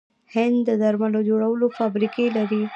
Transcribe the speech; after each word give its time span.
هند 0.33 0.57
د 0.67 0.69
درملو 0.81 1.19
جوړولو 1.29 1.65
فابریکې 1.77 2.25
لري. 2.37 2.63